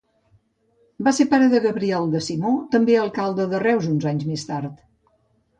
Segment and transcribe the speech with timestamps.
[1.07, 4.85] Va ser pare de Gabriel de Simó, també alcalde de Reus uns anys més tard.